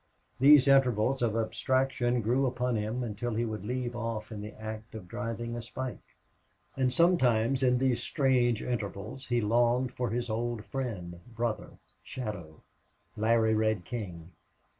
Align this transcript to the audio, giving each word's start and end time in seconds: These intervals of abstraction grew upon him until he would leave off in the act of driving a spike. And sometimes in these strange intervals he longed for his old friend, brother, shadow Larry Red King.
These 0.39 0.67
intervals 0.67 1.21
of 1.21 1.35
abstraction 1.35 2.21
grew 2.23 2.47
upon 2.47 2.75
him 2.75 3.03
until 3.03 3.35
he 3.35 3.45
would 3.45 3.63
leave 3.63 3.95
off 3.95 4.31
in 4.31 4.41
the 4.41 4.59
act 4.59 4.95
of 4.95 5.07
driving 5.07 5.55
a 5.55 5.61
spike. 5.61 6.15
And 6.75 6.91
sometimes 6.91 7.61
in 7.61 7.77
these 7.77 8.01
strange 8.01 8.63
intervals 8.63 9.27
he 9.27 9.41
longed 9.41 9.93
for 9.93 10.09
his 10.09 10.27
old 10.27 10.65
friend, 10.65 11.19
brother, 11.35 11.77
shadow 12.01 12.63
Larry 13.15 13.53
Red 13.53 13.85
King. 13.85 14.31